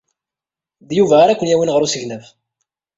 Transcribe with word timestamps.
D 0.87 0.89
Yuba 0.97 1.15
ara 1.23 1.37
ken-yawin 1.39 1.73
ɣer 1.73 1.81
usegnaf. 1.85 2.25